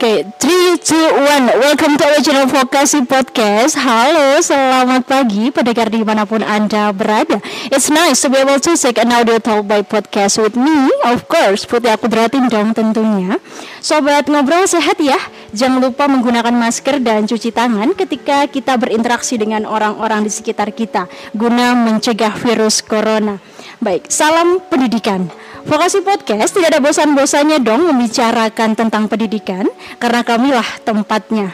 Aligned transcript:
Oke, 0.00 0.24
okay, 0.24 0.80
3, 0.80 0.80
2, 0.80 1.60
1 1.60 1.60
Welcome 1.60 2.00
to 2.00 2.08
channel 2.24 2.48
Vokasi 2.48 3.04
Podcast. 3.04 3.76
Halo, 3.76 4.40
selamat 4.40 5.04
pagi 5.04 5.52
pendengar 5.52 5.92
di 5.92 6.00
mana 6.00 6.24
pun 6.24 6.40
Anda 6.40 6.88
berada. 6.88 7.36
It's 7.68 7.92
nice 7.92 8.24
to 8.24 8.32
be 8.32 8.40
able 8.40 8.56
to 8.64 8.80
take 8.80 8.96
an 8.96 9.12
audio 9.12 9.36
talk 9.36 9.68
by 9.68 9.84
podcast 9.84 10.40
with 10.40 10.56
me 10.56 10.88
Of 11.04 11.28
course, 11.28 11.68
Putih 11.68 11.92
aku 11.92 12.08
beratin 12.08 12.48
dong 12.48 12.72
tentunya. 12.72 13.36
Sobat 13.84 14.24
ngobrol 14.24 14.64
sehat 14.64 14.96
ya. 15.04 15.20
Jangan 15.52 15.84
lupa 15.84 16.08
menggunakan 16.08 16.56
masker 16.56 17.04
dan 17.04 17.28
cuci 17.28 17.52
tangan 17.52 17.92
ketika 17.92 18.48
kita 18.48 18.80
berinteraksi 18.80 19.36
dengan 19.36 19.68
orang-orang 19.68 20.24
di 20.24 20.32
sekitar 20.32 20.72
kita 20.72 21.12
Guna 21.36 21.76
mencegah 21.76 22.40
virus 22.40 22.80
corona. 22.80 23.36
Baik, 23.84 24.08
salam 24.08 24.64
pendidikan 24.64 25.28
Vokasi 25.60 26.00
Podcast 26.00 26.56
tidak 26.56 26.72
ada 26.72 26.80
bosan-bosannya 26.80 27.60
dong 27.60 27.84
membicarakan 27.84 28.72
tentang 28.72 29.12
pendidikan 29.12 29.68
karena 30.00 30.24
kamilah 30.24 30.66
tempatnya. 30.88 31.52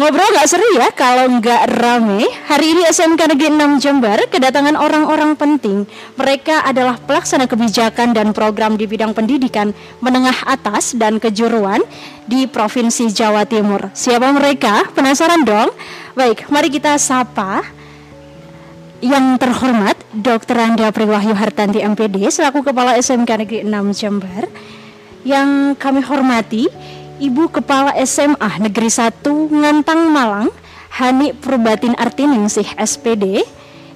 Ngobrol 0.00 0.24
gak 0.32 0.48
seru 0.48 0.64
ya 0.72 0.88
kalau 0.96 1.28
nggak 1.36 1.68
rame. 1.68 2.24
Hari 2.48 2.66
ini 2.72 2.82
SMK 2.88 3.36
Negeri 3.36 3.52
6 3.52 3.82
Jember 3.84 4.18
kedatangan 4.32 4.72
orang-orang 4.80 5.36
penting. 5.36 5.84
Mereka 6.16 6.64
adalah 6.64 6.96
pelaksana 6.96 7.44
kebijakan 7.44 8.16
dan 8.16 8.32
program 8.32 8.80
di 8.80 8.88
bidang 8.88 9.12
pendidikan 9.12 9.76
menengah 10.00 10.48
atas 10.48 10.96
dan 10.96 11.20
kejuruan 11.20 11.84
di 12.24 12.48
Provinsi 12.48 13.12
Jawa 13.12 13.44
Timur. 13.44 13.92
Siapa 13.92 14.32
mereka? 14.32 14.88
Penasaran 14.96 15.44
dong? 15.44 15.68
Baik, 16.16 16.48
mari 16.48 16.72
kita 16.72 16.96
sapa 16.96 17.81
yang 19.02 19.34
terhormat 19.34 19.98
Dr. 20.14 20.62
Anda 20.62 20.94
Priwahyu 20.94 21.34
Hartanti 21.34 21.82
MPD 21.82 22.30
selaku 22.30 22.62
Kepala 22.62 22.94
SMK 22.94 23.30
Negeri 23.42 23.60
6 23.66 23.98
Jember. 23.98 24.46
Yang 25.26 25.74
kami 25.82 26.00
hormati 26.06 26.70
Ibu 27.18 27.50
Kepala 27.50 27.98
SMA 28.06 28.50
Negeri 28.62 28.90
1 28.90 29.26
Ngantang 29.50 30.06
Malang 30.06 30.50
Hani 31.02 31.34
Purbatin 31.34 31.98
Artiningsih 31.98 32.78
SPD 32.78 33.42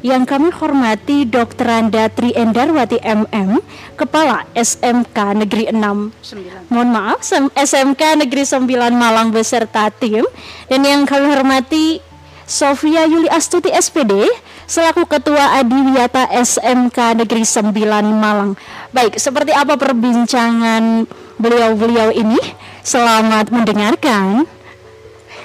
yang 0.03 0.27
kami 0.27 0.55
hormati 0.55 1.27
Dr. 1.27 1.67
Anda 1.67 2.07
Tri 2.07 2.31
Endarwati 2.31 3.01
MM, 3.03 3.59
Kepala 3.99 4.47
SMK 4.55 5.43
Negeri 5.43 5.71
6 5.71 6.71
9. 6.71 6.71
Mohon 6.71 6.91
maaf, 6.95 7.19
SMK 7.55 8.23
Negeri 8.23 8.43
9 8.47 8.71
Malang 8.95 9.35
beserta 9.35 9.91
tim 9.91 10.23
dan 10.71 10.83
yang 10.87 11.03
kami 11.07 11.27
hormati 11.27 11.99
Sofia 12.47 13.03
Yuli 13.11 13.27
Astuti 13.27 13.75
SPD 13.75 14.31
selaku 14.67 15.07
Ketua 15.07 15.63
Adiwiyata 15.63 16.27
SMK 16.31 17.23
Negeri 17.23 17.47
9 17.47 17.71
Malang. 18.11 18.59
Baik, 18.91 19.17
seperti 19.17 19.55
apa 19.55 19.79
perbincangan 19.79 21.07
beliau-beliau 21.39 22.11
ini? 22.11 22.39
Selamat 22.83 23.51
mendengarkan. 23.55 24.47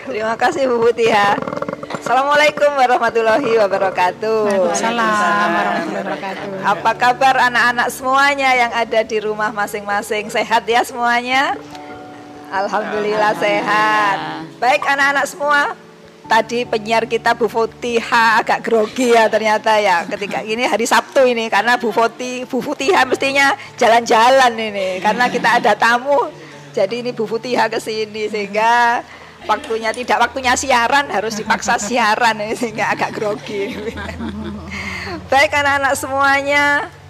Terima 0.06 0.34
kasih 0.38 0.66
Bu 0.66 0.82
Butia. 0.82 1.38
Assalamualaikum 2.02 2.74
warahmatullahi 2.74 3.62
wabarakatuh. 3.62 4.38
Waalaikumsalam 4.50 5.50
warahmatullahi 5.54 6.02
wabarakatuh. 6.02 6.50
Apa 6.66 6.92
kabar 6.98 7.36
anak-anak 7.50 7.88
semuanya 7.94 8.50
yang 8.58 8.72
ada 8.74 9.00
di 9.06 9.18
rumah 9.22 9.54
masing-masing? 9.54 10.34
Sehat 10.34 10.66
ya 10.66 10.82
semuanya? 10.82 11.54
Alhamdulillah 12.50 13.38
sehat. 13.38 14.18
Baik 14.58 14.82
anak-anak 14.84 15.26
semua, 15.30 15.78
tadi 16.32 16.64
penyiar 16.64 17.04
kita 17.12 17.36
Bu 17.36 17.52
Fotiha 17.52 18.40
agak 18.40 18.64
grogi 18.64 19.12
ya 19.12 19.28
ternyata 19.28 19.76
ya 19.84 20.08
ketika 20.08 20.40
ini 20.40 20.64
hari 20.64 20.88
Sabtu 20.88 21.28
ini 21.28 21.52
karena 21.52 21.76
Bu 21.76 21.92
Foti 21.92 22.48
Bu 22.48 22.64
Fotiha 22.64 23.04
mestinya 23.04 23.52
jalan-jalan 23.76 24.56
ini 24.56 25.04
karena 25.04 25.28
kita 25.28 25.60
ada 25.60 25.76
tamu 25.76 26.32
jadi 26.72 27.04
ini 27.04 27.12
Bu 27.12 27.28
Fotiha 27.28 27.68
ke 27.68 27.84
sini 27.84 28.32
sehingga 28.32 29.04
waktunya 29.44 29.92
tidak 29.92 30.24
waktunya 30.24 30.56
siaran 30.56 31.12
harus 31.12 31.36
dipaksa 31.36 31.76
siaran 31.76 32.40
ini 32.40 32.56
sehingga 32.56 32.96
agak 32.96 33.12
grogi. 33.12 33.76
Baik 35.32 35.52
anak-anak 35.52 35.94
semuanya, 36.00 36.66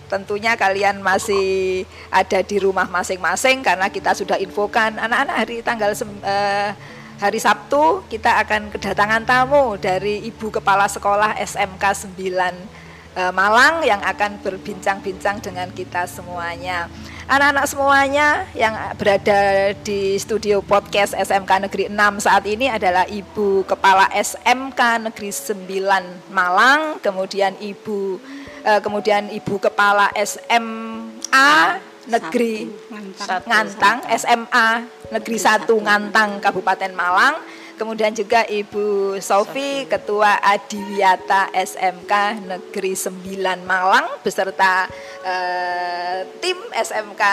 tentunya 0.10 0.58
kalian 0.58 1.02
masih 1.06 1.84
ada 2.10 2.42
di 2.42 2.58
rumah 2.58 2.90
masing-masing 2.90 3.62
karena 3.62 3.90
kita 3.94 4.18
sudah 4.18 4.42
infokan 4.42 4.98
anak-anak 4.98 5.36
hari 5.46 5.58
tanggal 5.62 5.92
uh, 6.26 6.74
hari 7.22 7.38
Sabtu 7.38 8.02
kita 8.10 8.42
akan 8.42 8.74
kedatangan 8.74 9.22
tamu 9.30 9.78
dari 9.78 10.26
Ibu 10.26 10.50
Kepala 10.50 10.90
Sekolah 10.90 11.38
SMK 11.38 12.10
9 12.18 12.18
eh, 12.18 13.30
Malang 13.30 13.86
yang 13.86 14.02
akan 14.02 14.42
berbincang-bincang 14.42 15.38
dengan 15.38 15.70
kita 15.70 16.10
semuanya. 16.10 16.90
Anak-anak 17.30 17.66
semuanya 17.70 18.50
yang 18.58 18.74
berada 18.98 19.72
di 19.86 20.18
studio 20.18 20.66
podcast 20.66 21.14
SMK 21.14 21.70
Negeri 21.70 21.84
6 21.94 22.26
saat 22.26 22.44
ini 22.50 22.74
adalah 22.74 23.06
Ibu 23.06 23.70
Kepala 23.70 24.10
SMK 24.18 25.06
Negeri 25.06 25.30
9 25.30 26.34
Malang, 26.34 26.98
kemudian 27.06 27.54
Ibu 27.62 28.18
eh, 28.66 28.82
kemudian 28.82 29.30
Ibu 29.30 29.62
Kepala 29.62 30.10
SMA 30.18 31.91
Negeri 32.10 32.66
Ngantang, 32.90 33.42
Ngantang 33.46 33.98
SMA 34.18 34.68
Negeri 35.12 35.38
1 35.38 35.68
Ngantang 35.70 36.30
Kabupaten 36.42 36.92
Malang 36.96 37.36
Kemudian 37.82 38.14
juga 38.14 38.46
Ibu 38.46 39.18
Sofi, 39.26 39.90
Ketua 39.90 40.38
Adiwiyata 40.38 41.50
SMK 41.50 42.46
Negeri 42.46 42.94
9 42.94 43.42
Malang 43.66 44.06
beserta 44.22 44.86
eh, 45.26 46.30
tim 46.38 46.62
SMK 46.70 47.24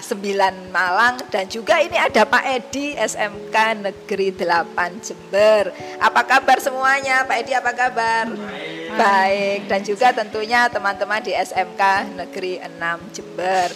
9 0.00 0.72
Malang 0.72 1.20
dan 1.28 1.44
juga 1.52 1.84
ini 1.84 2.00
ada 2.00 2.24
Pak 2.24 2.40
Edi 2.40 2.96
SMK 2.96 3.84
Negeri 3.84 4.32
8 4.32 5.04
Jember. 5.04 5.76
Apa 6.00 6.24
kabar 6.24 6.56
semuanya? 6.56 7.28
Pak 7.28 7.44
Edi 7.44 7.52
apa 7.52 7.76
kabar? 7.76 8.32
Baik. 8.32 8.96
Baik 8.96 9.60
dan 9.68 9.80
juga 9.84 10.16
tentunya 10.16 10.72
teman-teman 10.72 11.20
di 11.20 11.36
SMK 11.36 12.16
Negeri 12.16 12.64
6 12.64 13.12
Jember. 13.12 13.68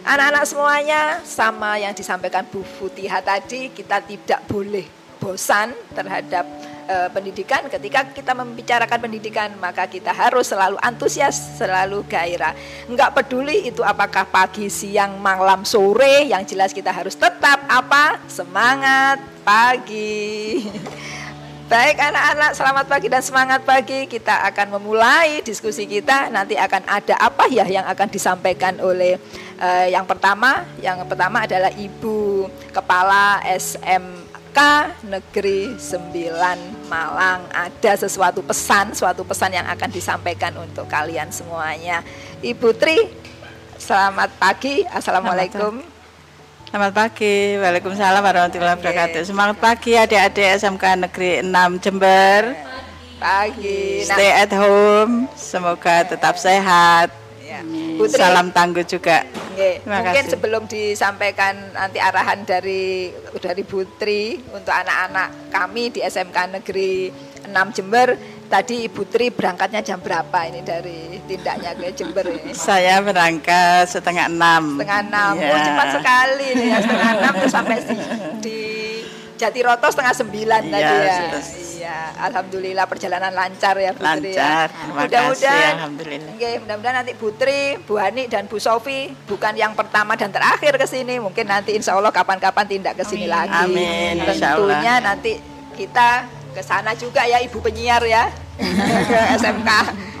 Anak-anak 0.00 0.44
semuanya 0.48 1.02
sama 1.28 1.76
yang 1.76 1.92
disampaikan 1.92 2.48
Bu 2.48 2.64
Futiha 2.64 3.20
tadi, 3.20 3.68
kita 3.68 4.00
tidak 4.00 4.40
boleh 4.48 4.88
bosan 5.20 5.76
terhadap 5.92 6.48
uh, 6.88 7.12
pendidikan. 7.12 7.68
Ketika 7.68 8.08
kita 8.08 8.32
membicarakan 8.32 8.96
pendidikan, 8.96 9.52
maka 9.60 9.84
kita 9.84 10.08
harus 10.16 10.48
selalu 10.48 10.80
antusias, 10.80 11.36
selalu 11.60 12.00
gairah. 12.08 12.56
Enggak 12.88 13.12
peduli 13.12 13.68
itu 13.68 13.84
apakah 13.84 14.24
pagi, 14.24 14.72
siang, 14.72 15.20
malam, 15.20 15.68
sore, 15.68 16.24
yang 16.32 16.48
jelas 16.48 16.72
kita 16.72 16.88
harus 16.88 17.12
tetap 17.12 17.60
apa? 17.68 18.16
Semangat 18.24 19.20
pagi. 19.44 20.64
Baik 21.70 22.02
anak-anak, 22.02 22.50
selamat 22.58 22.84
pagi 22.90 23.06
dan 23.06 23.22
semangat 23.22 23.62
pagi. 23.62 24.10
Kita 24.10 24.42
akan 24.50 24.74
memulai 24.74 25.38
diskusi 25.38 25.86
kita. 25.86 26.26
Nanti 26.26 26.58
akan 26.58 26.82
ada 26.82 27.14
apa 27.14 27.46
ya 27.46 27.62
yang 27.62 27.86
akan 27.86 28.10
disampaikan 28.10 28.82
oleh 28.82 29.22
uh, 29.60 29.86
yang 29.86 30.08
pertama. 30.08 30.64
Yang 30.80 31.06
pertama 31.06 31.44
adalah 31.44 31.70
Ibu 31.70 32.48
Kepala 32.72 33.44
SMK 33.44 34.58
Negeri 35.06 35.76
9 35.76 36.88
Malang. 36.88 37.46
Ada 37.52 38.08
sesuatu 38.08 38.40
pesan, 38.42 38.96
suatu 38.96 39.22
pesan 39.22 39.54
yang 39.54 39.68
akan 39.68 39.88
disampaikan 39.92 40.56
untuk 40.58 40.88
kalian 40.88 41.28
semuanya. 41.30 42.00
Ibu 42.40 42.74
Tri, 42.74 43.06
selamat 43.76 44.32
pagi. 44.40 44.82
Assalamualaikum. 44.88 45.84
Selamat 46.70 46.94
pagi, 46.94 47.58
Waalaikumsalam 47.58 48.22
warahmatullahi 48.22 48.78
wabarakatuh. 48.78 49.26
Semangat 49.26 49.58
pagi 49.58 49.98
adik-adik 49.98 50.54
SMK 50.54 50.84
Negeri 51.02 51.42
6 51.42 51.82
Jember. 51.82 52.54
Pagi. 53.18 54.06
Stay 54.06 54.30
at 54.32 54.54
home, 54.54 55.26
semoga 55.34 56.06
tetap 56.06 56.38
sehat. 56.38 57.19
Ya. 57.68 57.98
Putri, 58.00 58.20
Salam 58.20 58.48
tangguh 58.54 58.86
juga. 58.86 59.26
Okay. 59.52 59.84
Mungkin 59.84 60.24
sebelum 60.30 60.62
disampaikan 60.64 61.74
nanti 61.76 62.00
arahan 62.00 62.48
dari 62.48 63.12
dari 63.36 63.62
Putri 63.66 64.40
untuk 64.52 64.72
anak-anak 64.72 65.52
kami 65.52 65.92
di 65.92 66.00
SMK 66.00 66.60
Negeri 66.60 67.12
6 67.44 67.76
Jember, 67.76 68.16
Tadi 68.50 68.90
Ibu 68.90 69.06
Tri 69.06 69.30
berangkatnya 69.30 69.78
jam 69.78 70.02
berapa 70.02 70.42
ini 70.50 70.66
dari 70.66 71.22
tindaknya 71.22 71.70
ke 71.70 71.94
Jember 71.94 72.26
ini? 72.26 72.50
Saya 72.50 72.98
berangkat 72.98 73.86
setengah 73.86 74.26
enam. 74.26 74.74
Setengah 74.74 75.00
enam, 75.06 75.32
ya. 75.38 75.54
oh 75.54 75.60
cepat 75.62 75.88
sekali 75.94 76.46
nih 76.58 76.66
ya 76.66 76.78
setengah 76.82 77.10
enam 77.14 77.32
terus 77.38 77.54
sampai 77.54 77.76
di, 77.78 77.96
di 78.42 78.59
Jatiroto 79.40 79.88
setengah 79.88 80.12
sembilan 80.12 80.62
ya, 80.68 80.72
tadi 80.76 80.96
ya. 81.00 81.18
Iya, 81.80 81.98
alhamdulillah 82.28 82.84
perjalanan 82.84 83.32
lancar 83.32 83.72
ya 83.80 83.96
Bu 83.96 84.04
Tri. 84.04 84.36
Ya. 84.36 84.68
Lancar, 84.68 84.68
ya. 84.68 84.92
mudah-mudahan. 84.92 85.74
Alhamdulillah. 85.80 86.32
Oke, 86.36 86.50
mudah-mudahan 86.60 86.96
nanti 87.00 87.12
Bu 87.16 87.28
Tri, 87.40 87.60
Bu 87.88 87.94
Hani 87.96 88.28
dan 88.28 88.44
Bu 88.44 88.60
Sofi 88.60 89.08
bukan 89.24 89.56
yang 89.56 89.72
pertama 89.72 90.12
dan 90.12 90.28
terakhir 90.28 90.76
ke 90.76 90.84
sini. 90.84 91.16
Mungkin 91.16 91.48
nanti 91.48 91.72
insya 91.72 91.96
Allah 91.96 92.12
kapan-kapan 92.12 92.68
tindak 92.68 93.00
ke 93.00 93.04
sini 93.08 93.24
lagi. 93.24 93.56
Amin. 93.56 94.20
Tentunya 94.28 95.00
nanti 95.00 95.40
kita 95.72 96.28
ke 96.52 96.60
sana 96.60 96.92
juga 96.92 97.24
ya 97.24 97.40
Ibu 97.40 97.64
penyiar 97.64 98.02
ya 98.04 98.28
ke 99.10 99.18
SMK 99.40 99.70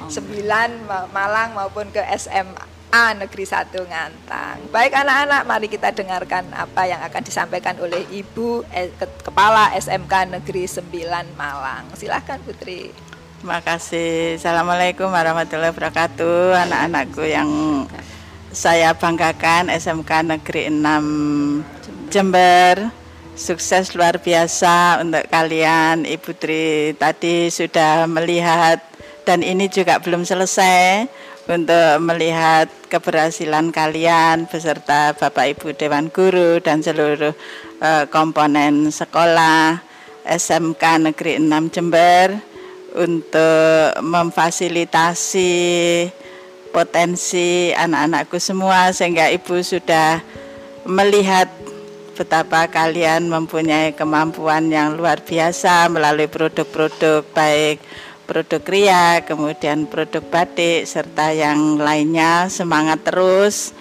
9 0.08 1.12
Malang 1.12 1.52
maupun 1.58 1.90
ke 1.92 2.00
SMA 2.16 2.69
SMA 2.90 3.22
Negeri 3.22 3.46
1 3.46 3.70
Ngantang. 3.70 4.58
Baik 4.74 4.98
anak-anak, 4.98 5.46
mari 5.46 5.70
kita 5.70 5.94
dengarkan 5.94 6.42
apa 6.50 6.90
yang 6.90 6.98
akan 7.06 7.22
disampaikan 7.22 7.78
oleh 7.78 8.02
Ibu 8.10 8.66
eh, 8.74 8.90
Kepala 9.22 9.70
SMK 9.78 10.26
Negeri 10.26 10.66
9 10.66 10.90
Malang. 11.38 11.86
Silahkan 11.94 12.42
Putri. 12.42 12.90
Terima 13.38 13.62
kasih. 13.62 14.42
Assalamualaikum 14.42 15.06
warahmatullahi 15.06 15.70
wabarakatuh. 15.70 16.66
Anak-anakku 16.66 17.22
yang 17.30 17.50
saya 18.50 18.90
banggakan 18.98 19.70
SMK 19.70 20.26
Negeri 20.26 20.74
6 20.74 22.10
Jember. 22.10 22.90
Sukses 23.38 23.94
luar 23.94 24.18
biasa 24.18 24.98
untuk 24.98 25.30
kalian. 25.30 26.10
Ibu 26.10 26.34
Tri 26.34 26.98
tadi 26.98 27.54
sudah 27.54 28.10
melihat 28.10 28.82
dan 29.22 29.46
ini 29.46 29.70
juga 29.70 30.02
belum 30.02 30.26
selesai 30.26 31.06
untuk 31.50 31.98
melihat 32.06 32.70
keberhasilan 32.86 33.74
kalian 33.74 34.46
beserta 34.46 35.10
Bapak 35.18 35.58
Ibu 35.58 35.74
Dewan 35.74 36.06
Guru 36.06 36.62
dan 36.62 36.78
seluruh 36.78 37.34
uh, 37.82 38.04
komponen 38.06 38.94
sekolah 38.94 39.82
SMK 40.22 41.10
Negeri 41.10 41.42
6 41.42 41.74
Jember 41.74 42.38
untuk 42.94 43.98
memfasilitasi 43.98 45.50
potensi 46.70 47.74
anak-anakku 47.74 48.38
semua 48.38 48.94
sehingga 48.94 49.26
ibu 49.34 49.58
sudah 49.58 50.22
melihat 50.86 51.50
betapa 52.14 52.70
kalian 52.70 53.26
mempunyai 53.26 53.90
kemampuan 53.96 54.70
yang 54.70 54.94
luar 54.94 55.18
biasa 55.24 55.90
melalui 55.90 56.30
produk-produk 56.30 57.26
baik 57.34 57.82
produk 58.30 58.62
kria, 58.62 59.26
kemudian 59.26 59.90
produk 59.90 60.22
batik 60.22 60.86
serta 60.86 61.34
yang 61.34 61.82
lainnya 61.82 62.46
semangat 62.46 63.02
terus 63.02 63.74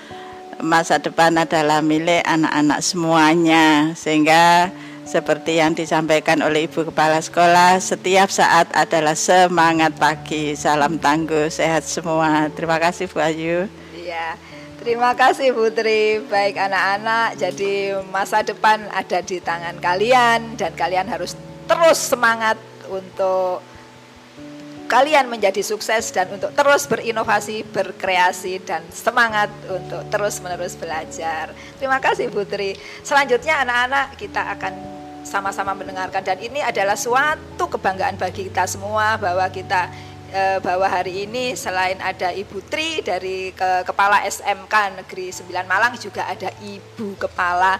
masa 0.57 0.97
depan 0.97 1.37
adalah 1.37 1.85
milik 1.85 2.25
anak-anak 2.25 2.81
semuanya 2.81 3.93
sehingga 3.93 4.73
seperti 5.05 5.61
yang 5.61 5.77
disampaikan 5.77 6.41
oleh 6.41 6.65
Ibu 6.65 6.89
Kepala 6.89 7.21
Sekolah, 7.21 7.77
setiap 7.77 8.29
saat 8.33 8.69
adalah 8.73 9.13
semangat 9.13 9.93
pagi. 9.97 10.53
Salam 10.53 11.01
tangguh, 11.01 11.49
sehat 11.49 11.81
semua. 11.85 12.49
Terima 12.53 12.77
kasih 12.77 13.09
Bu 13.09 13.17
Ayu. 13.17 13.65
Iya. 13.93 14.37
Terima 14.81 15.17
kasih 15.17 15.53
Putri. 15.53 16.21
Baik 16.29 16.61
anak-anak, 16.61 17.41
jadi 17.41 18.01
masa 18.13 18.45
depan 18.45 18.85
ada 18.93 19.19
di 19.25 19.41
tangan 19.41 19.81
kalian 19.81 20.57
dan 20.57 20.77
kalian 20.77 21.09
harus 21.09 21.33
terus 21.65 21.99
semangat 22.13 22.61
untuk 22.89 23.65
kalian 24.89 25.29
menjadi 25.29 25.61
sukses 25.61 26.09
dan 26.09 26.25
untuk 26.33 26.49
terus 26.57 26.89
berinovasi, 26.89 27.61
berkreasi 27.69 28.57
dan 28.65 28.81
semangat 28.89 29.53
untuk 29.69 30.01
terus-menerus 30.09 30.73
belajar. 30.73 31.53
Terima 31.77 32.01
kasih 32.01 32.33
Putri. 32.33 32.73
Selanjutnya 33.05 33.61
anak-anak 33.61 34.17
kita 34.17 34.41
akan 34.57 34.73
sama-sama 35.21 35.77
mendengarkan 35.77 36.25
dan 36.25 36.41
ini 36.41 36.57
adalah 36.65 36.97
suatu 36.97 37.69
kebanggaan 37.69 38.17
bagi 38.17 38.49
kita 38.49 38.65
semua 38.65 39.13
bahwa 39.21 39.45
kita 39.53 39.93
eh, 40.33 40.57
bahwa 40.57 40.89
hari 40.89 41.29
ini 41.29 41.53
selain 41.53 42.01
ada 42.01 42.33
Ibu 42.33 42.65
Tri 42.65 43.05
dari 43.05 43.53
ke, 43.53 43.85
Kepala 43.85 44.25
SMK 44.25 45.05
Negeri 45.05 45.29
9 45.29 45.69
Malang 45.69 45.93
juga 46.01 46.25
ada 46.25 46.49
Ibu 46.65 47.13
Kepala 47.21 47.77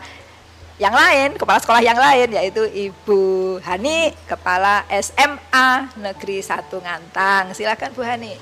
yang 0.80 0.96
lain, 0.96 1.36
kepala 1.36 1.60
sekolah 1.60 1.84
yang 1.84 2.00
lain 2.00 2.32
yaitu 2.32 2.64
Ibu 2.64 3.60
Hani, 3.60 4.16
Kepala 4.24 4.88
SMA 4.88 5.92
Negeri 6.00 6.40
1 6.40 6.72
Ngantang. 6.72 7.52
Silakan 7.52 7.92
Bu 7.92 8.02
Hani. 8.02 8.40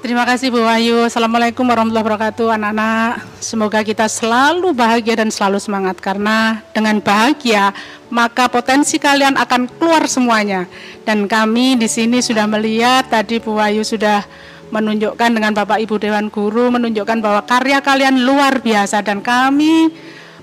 Terima 0.00 0.24
kasih 0.24 0.48
Bu 0.48 0.64
Wahyu. 0.64 1.04
Assalamualaikum 1.04 1.60
warahmatullahi 1.60 2.00
wabarakatuh 2.00 2.56
anak-anak. 2.56 3.20
Semoga 3.44 3.84
kita 3.84 4.08
selalu 4.08 4.72
bahagia 4.72 5.20
dan 5.20 5.28
selalu 5.28 5.60
semangat 5.60 6.00
karena 6.00 6.64
dengan 6.72 6.96
bahagia 7.04 7.76
maka 8.08 8.48
potensi 8.48 8.96
kalian 8.96 9.36
akan 9.36 9.68
keluar 9.76 10.08
semuanya. 10.08 10.64
Dan 11.04 11.28
kami 11.28 11.76
di 11.76 11.84
sini 11.84 12.24
sudah 12.24 12.48
melihat 12.48 13.12
tadi 13.12 13.36
Bu 13.36 13.60
Wahyu 13.60 13.84
sudah 13.84 14.24
menunjukkan 14.72 15.28
dengan 15.36 15.52
Bapak 15.52 15.76
Ibu 15.84 16.00
Dewan 16.00 16.32
Guru 16.32 16.72
menunjukkan 16.72 17.20
bahwa 17.20 17.44
karya 17.44 17.84
kalian 17.84 18.24
luar 18.24 18.64
biasa 18.64 19.04
dan 19.04 19.20
kami 19.20 19.92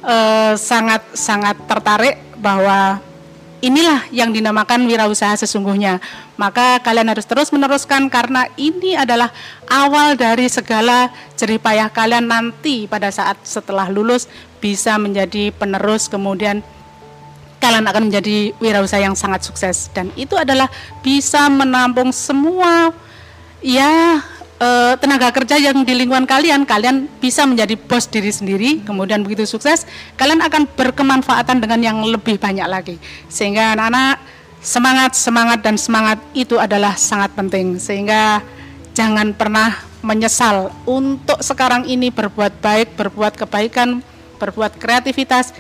eh, 0.03 0.53
sangat 1.15 1.55
tertarik 1.65 2.17
bahwa 2.37 3.01
inilah 3.61 4.05
yang 4.13 4.29
dinamakan 4.29 4.85
wirausaha 4.85 5.33
sesungguhnya. 5.37 5.97
Maka 6.37 6.77
kalian 6.85 7.09
harus 7.09 7.25
terus 7.25 7.49
meneruskan 7.49 8.13
karena 8.13 8.45
ini 8.61 8.93
adalah 8.93 9.33
awal 9.65 10.13
dari 10.13 10.45
segala 10.45 11.09
jeripayah 11.33 11.89
kalian 11.89 12.29
nanti 12.29 12.85
pada 12.85 13.09
saat 13.09 13.41
setelah 13.41 13.89
lulus 13.89 14.29
bisa 14.61 14.97
menjadi 15.01 15.49
penerus 15.53 16.05
kemudian 16.09 16.61
kalian 17.57 17.89
akan 17.89 18.13
menjadi 18.13 18.53
wirausaha 18.61 19.01
yang 19.01 19.17
sangat 19.17 19.41
sukses 19.41 19.89
dan 19.89 20.13
itu 20.13 20.37
adalah 20.37 20.69
bisa 21.01 21.49
menampung 21.49 22.13
semua 22.13 22.93
ya 23.65 24.21
uh, 24.61 24.93
tenaga 24.97 25.29
kerja 25.33 25.57
yang 25.57 25.85
di 25.85 25.93
lingkungan 25.93 26.25
kalian, 26.25 26.65
kalian 26.65 27.09
bisa 27.21 27.45
menjadi 27.45 27.77
bos 27.77 28.05
diri 28.09 28.29
sendiri, 28.33 28.69
kemudian 28.83 29.21
begitu 29.21 29.45
sukses, 29.45 29.85
kalian 30.17 30.41
akan 30.43 30.69
berkemanfaatan 30.77 31.61
dengan 31.61 31.79
yang 31.81 31.97
lebih 32.05 32.37
banyak 32.37 32.67
lagi. 32.67 32.95
Sehingga 33.29 33.77
anak-anak 33.77 34.21
semangat, 34.61 35.11
semangat 35.13 35.59
dan 35.61 35.75
semangat 35.77 36.17
itu 36.33 36.57
adalah 36.57 36.97
sangat 36.97 37.33
penting. 37.37 37.77
Sehingga 37.77 38.41
jangan 38.97 39.33
pernah 39.33 39.77
menyesal 40.01 40.73
untuk 40.85 41.41
sekarang 41.41 41.85
ini 41.85 42.13
berbuat 42.13 42.61
baik, 42.61 42.97
berbuat 42.97 43.33
kebaikan, 43.37 44.01
berbuat 44.41 44.77
kreativitas. 44.77 45.53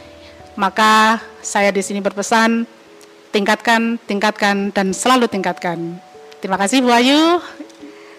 Maka 0.57 1.21
saya 1.45 1.69
di 1.69 1.85
sini 1.85 2.01
berpesan 2.01 2.65
tingkatkan, 3.29 4.01
tingkatkan 4.09 4.73
dan 4.73 4.89
selalu 4.89 5.29
tingkatkan. 5.29 6.01
Terima 6.41 6.57
kasih 6.57 6.81
Bu 6.81 6.89
Ayu. 6.89 7.37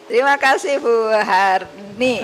Terima 0.08 0.40
kasih 0.40 0.81
Bu 0.81 1.12
Harni. 1.12 2.16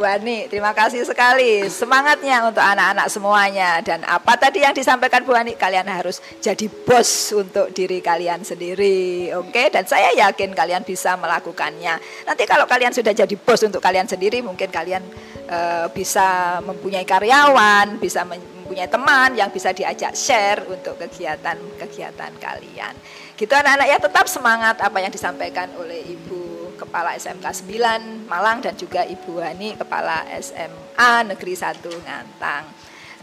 Bu 0.00 0.04
Hani. 0.08 0.48
terima 0.48 0.72
kasih 0.72 1.04
sekali 1.04 1.68
semangatnya 1.68 2.48
untuk 2.48 2.64
anak-anak 2.64 3.12
semuanya 3.12 3.84
dan 3.84 4.00
apa 4.08 4.40
tadi 4.40 4.64
yang 4.64 4.72
disampaikan 4.72 5.20
Bu 5.20 5.36
Hani 5.36 5.52
kalian 5.52 5.84
harus 5.84 6.24
jadi 6.40 6.64
bos 6.64 7.36
untuk 7.36 7.76
diri 7.76 8.00
kalian 8.00 8.40
sendiri. 8.40 9.36
Oke, 9.36 9.68
dan 9.68 9.84
saya 9.84 10.16
yakin 10.16 10.56
kalian 10.56 10.80
bisa 10.80 11.12
melakukannya. 11.20 12.00
Nanti 12.24 12.42
kalau 12.48 12.64
kalian 12.64 12.96
sudah 12.96 13.12
jadi 13.12 13.36
bos 13.36 13.60
untuk 13.68 13.84
kalian 13.84 14.08
sendiri 14.08 14.40
mungkin 14.40 14.72
kalian 14.72 15.04
uh, 15.52 15.92
bisa 15.92 16.56
mempunyai 16.64 17.04
karyawan, 17.04 18.00
bisa 18.00 18.24
mempunyai 18.24 18.88
teman 18.88 19.36
yang 19.36 19.52
bisa 19.52 19.76
diajak 19.76 20.16
share 20.16 20.64
untuk 20.72 20.96
kegiatan-kegiatan 21.04 22.32
kalian. 22.40 22.96
Gitu 23.36 23.52
anak-anak 23.52 23.92
ya 23.92 23.98
tetap 24.00 24.24
semangat 24.24 24.80
apa 24.80 24.96
yang 25.04 25.12
disampaikan 25.12 25.68
oleh 25.76 26.00
Ibu 26.00 26.55
Kepala 26.76 27.16
SMK 27.16 27.42
9 27.64 28.28
Malang 28.28 28.60
dan 28.60 28.76
juga 28.76 29.02
Ibu 29.02 29.40
Hani 29.40 29.74
Kepala 29.74 30.28
SMA 30.38 31.12
Negeri 31.26 31.54
1 31.56 31.80
Ngantang. 31.82 32.64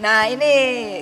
Nah 0.02 0.26
ini 0.26 0.54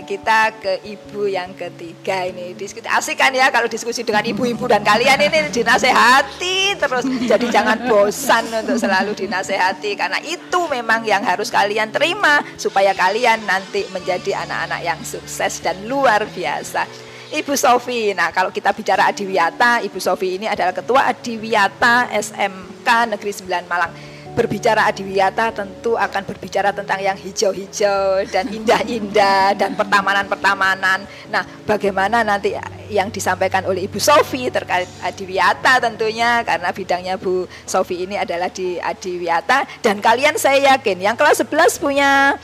kita 0.04 0.52
ke 0.60 0.84
ibu 0.84 1.24
yang 1.24 1.56
ketiga 1.56 2.28
ini 2.28 2.52
diskusi 2.52 2.84
asik 2.84 3.16
kan 3.16 3.32
ya 3.32 3.48
kalau 3.48 3.72
diskusi 3.72 4.04
dengan 4.04 4.20
ibu-ibu 4.28 4.68
dan 4.68 4.84
kalian 4.84 5.16
ini 5.16 5.48
dinasehati 5.48 6.76
terus 6.76 7.08
jadi 7.24 7.48
jangan 7.48 7.88
bosan 7.88 8.52
untuk 8.52 8.76
selalu 8.76 9.16
dinasehati 9.16 9.96
karena 9.96 10.20
itu 10.20 10.68
memang 10.68 11.08
yang 11.08 11.24
harus 11.24 11.48
kalian 11.48 11.88
terima 11.88 12.44
supaya 12.60 12.92
kalian 12.92 13.40
nanti 13.48 13.88
menjadi 13.96 14.44
anak-anak 14.44 14.84
yang 14.84 15.00
sukses 15.08 15.64
dan 15.64 15.88
luar 15.88 16.28
biasa. 16.28 17.11
Ibu 17.32 17.56
Sofi. 17.56 18.12
Nah, 18.12 18.28
kalau 18.36 18.52
kita 18.52 18.76
bicara 18.76 19.08
Adiwiyata, 19.08 19.80
Ibu 19.88 20.00
Sofi 20.04 20.36
ini 20.36 20.52
adalah 20.52 20.76
ketua 20.76 21.08
Adiwiyata 21.08 22.12
SMK 22.12 22.88
Negeri 23.16 23.32
9 23.32 23.72
Malang. 23.72 23.92
Berbicara 24.32 24.88
Adiwiyata 24.88 25.52
tentu 25.52 25.96
akan 25.96 26.24
berbicara 26.24 26.72
tentang 26.72 27.00
yang 27.04 27.16
hijau-hijau 27.16 28.28
dan 28.32 28.48
indah-indah 28.48 29.56
dan 29.56 29.76
pertamanan-pertamanan. 29.76 31.04
Nah, 31.32 31.44
bagaimana 31.68 32.24
nanti 32.24 32.56
yang 32.92 33.12
disampaikan 33.12 33.64
oleh 33.68 33.88
Ibu 33.88 34.00
Sofi 34.00 34.52
terkait 34.52 34.88
Adiwiyata 35.04 35.84
tentunya 35.84 36.44
karena 36.44 36.72
bidangnya 36.72 37.16
Bu 37.16 37.48
Sofi 37.64 38.08
ini 38.08 38.20
adalah 38.20 38.52
di 38.52 38.80
Adiwiyata 38.80 39.84
dan 39.84 40.04
kalian 40.04 40.36
saya 40.36 40.76
yakin 40.76 41.00
yang 41.00 41.16
kelas 41.16 41.44
11 41.44 41.80
punya 41.80 42.36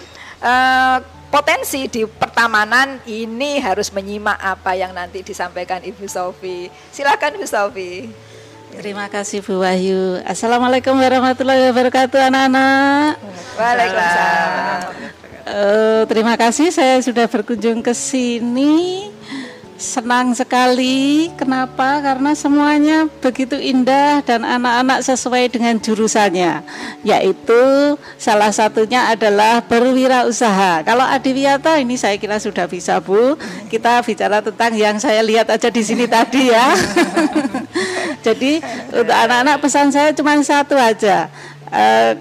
uh, 0.43 0.99
potensi 1.37 1.85
di 1.85 2.01
pertamanan 2.01 2.97
ini 3.05 3.61
harus 3.61 3.93
menyimak 3.93 4.41
apa 4.41 4.73
yang 4.73 4.89
nanti 4.89 5.21
disampaikan 5.21 5.85
Ibu 5.85 6.09
Sofi. 6.09 6.65
Silakan 6.89 7.37
Ibu 7.37 7.45
Sofi. 7.45 8.09
Terima 8.73 9.05
kasih 9.05 9.45
Bu 9.45 9.61
Wahyu. 9.61 10.17
Assalamualaikum 10.25 10.97
warahmatullahi 10.97 11.69
wabarakatuh 11.69 12.17
anak-anak. 12.33 13.21
Waalaikumsalam. 13.53 14.89
Uh, 15.45 16.01
terima 16.09 16.33
kasih 16.41 16.73
saya 16.73 16.97
sudah 17.05 17.29
berkunjung 17.29 17.85
ke 17.85 17.93
sini 17.93 19.06
senang 19.77 20.33
sekali. 20.33 21.29
Kenapa? 21.37 22.01
Karena 22.01 22.33
semuanya 22.33 23.05
begitu 23.21 23.55
indah 23.55 24.25
dan 24.25 24.41
anak-anak 24.41 25.05
sesuai 25.05 25.53
dengan 25.53 25.77
jurusannya, 25.77 26.65
yaitu 27.05 27.63
salah 28.17 28.49
satunya 28.49 29.05
adalah 29.13 29.61
berwirausaha. 29.61 30.81
Kalau 30.81 31.05
Adiwiyata 31.05 31.77
ini 31.77 31.95
saya 31.95 32.17
kira 32.17 32.41
sudah 32.41 32.65
bisa 32.65 32.97
Bu. 32.97 33.37
Kita 33.69 34.01
bicara 34.01 34.41
tentang 34.41 34.73
yang 34.73 34.97
saya 34.97 35.21
lihat 35.21 35.47
aja 35.53 35.69
di 35.69 35.85
sini 35.85 36.09
tadi 36.09 36.49
ya. 36.49 36.73
Jadi 38.25 38.59
untuk 38.91 39.13
anak-anak 39.13 39.57
pesan 39.61 39.93
saya 39.93 40.09
cuma 40.11 40.35
satu 40.41 40.73
aja. 40.73 41.29
Eh, 41.69 42.17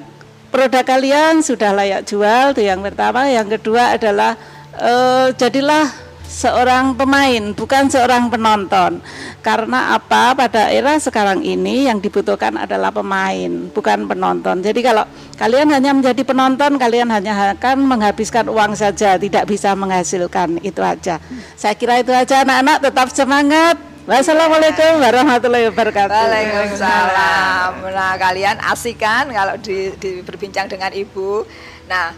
produk 0.52 0.84
kalian 0.84 1.40
sudah 1.40 1.72
layak 1.72 2.04
jual 2.04 2.52
itu 2.52 2.62
yang 2.68 2.84
pertama. 2.84 3.24
Yang 3.26 3.58
kedua 3.58 3.96
adalah 3.96 4.36
eh, 4.76 5.32
jadilah 5.34 6.05
seorang 6.28 6.92
pemain, 6.98 7.54
bukan 7.54 7.88
seorang 7.88 8.28
penonton. 8.28 9.00
Karena 9.40 9.94
apa? 9.96 10.34
Pada 10.34 10.68
era 10.68 10.98
sekarang 10.98 11.40
ini 11.40 11.86
yang 11.86 12.02
dibutuhkan 12.02 12.58
adalah 12.58 12.90
pemain, 12.90 13.70
bukan 13.70 14.04
penonton. 14.10 14.60
Jadi 14.60 14.80
kalau 14.82 15.06
kalian 15.38 15.70
hanya 15.70 15.94
menjadi 15.94 16.22
penonton, 16.26 16.76
kalian 16.76 17.08
hanya 17.08 17.56
akan 17.56 17.86
menghabiskan 17.86 18.50
uang 18.50 18.74
saja, 18.74 19.16
tidak 19.16 19.46
bisa 19.46 19.72
menghasilkan. 19.78 20.58
Itu 20.60 20.82
aja. 20.82 21.22
Saya 21.54 21.74
kira 21.78 22.02
itu 22.02 22.10
aja 22.12 22.42
anak-anak 22.42 22.78
tetap 22.84 23.08
semangat. 23.14 23.78
Wassalamualaikum 24.06 25.02
warahmatullahi 25.02 25.66
wabarakatuh. 25.74 26.14
Waalaikumsalam. 26.14 27.70
Nah, 27.90 28.14
kalian 28.14 28.54
asik 28.70 29.02
kan 29.02 29.26
kalau 29.34 29.58
di, 29.58 29.90
di 29.98 30.22
berbincang 30.22 30.70
dengan 30.70 30.94
ibu. 30.94 31.42
Nah, 31.90 32.14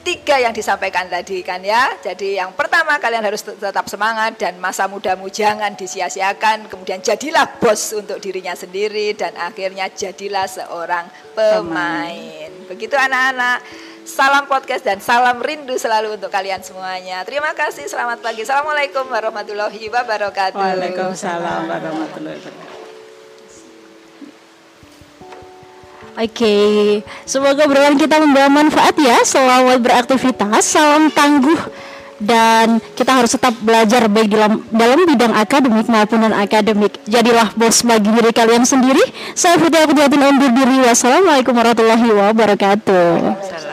tiga 0.00 0.40
yang 0.40 0.52
disampaikan 0.52 1.06
tadi 1.06 1.44
kan 1.44 1.60
ya. 1.60 1.96
Jadi 2.00 2.40
yang 2.40 2.52
pertama 2.56 2.96
kalian 2.96 3.24
harus 3.24 3.44
tetap 3.44 3.86
semangat 3.86 4.36
dan 4.40 4.56
masa 4.56 4.88
mudamu 4.88 5.28
jangan 5.28 5.76
disia-siakan. 5.76 6.68
Kemudian 6.68 7.04
jadilah 7.04 7.46
bos 7.60 7.92
untuk 7.92 8.18
dirinya 8.18 8.56
sendiri 8.56 9.12
dan 9.14 9.36
akhirnya 9.36 9.88
jadilah 9.92 10.48
seorang 10.48 11.06
pemain. 11.36 12.50
Begitu 12.68 12.96
anak-anak. 12.96 13.62
Salam 14.00 14.48
podcast 14.50 14.82
dan 14.82 14.98
salam 14.98 15.38
rindu 15.38 15.76
selalu 15.76 16.18
untuk 16.18 16.32
kalian 16.32 16.64
semuanya. 16.64 17.22
Terima 17.22 17.52
kasih. 17.54 17.86
Selamat 17.86 18.18
pagi. 18.24 18.42
Assalamualaikum 18.42 19.06
warahmatullahi 19.06 19.86
wabarakatuh. 19.86 20.58
Waalaikumsalam 20.58 21.68
warahmatullahi 21.70 22.40
wabarakatuh. 22.40 22.69
Oke, 26.20 27.00
semoga 27.24 27.64
obrolan 27.64 27.96
kita 27.96 28.20
membawa 28.20 28.52
manfaat 28.52 28.92
ya. 29.00 29.24
Selamat 29.24 29.80
beraktivitas, 29.80 30.68
salam 30.68 31.08
tangguh 31.08 31.56
dan 32.20 32.76
kita 32.92 33.16
harus 33.16 33.32
tetap 33.32 33.56
belajar 33.64 34.04
baik 34.04 34.28
dalam 34.28 34.60
dalam 34.68 35.00
bidang 35.08 35.32
akademik 35.32 35.88
maupun 35.88 36.20
non 36.20 36.36
akademik. 36.36 37.00
Jadilah 37.08 37.56
bos 37.56 37.80
bagi 37.88 38.12
diri 38.12 38.36
kalian 38.36 38.68
sendiri. 38.68 39.00
Saya 39.32 39.56
Fitri 39.56 39.80
Akudiatin 39.80 40.20
undur 40.20 40.52
diri. 40.52 40.84
Wassalamualaikum 40.84 41.56
warahmatullahi 41.56 42.08
wabarakatuh. 42.12 43.69